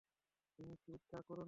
[0.59, 1.39] তুমি কি তা করোনি?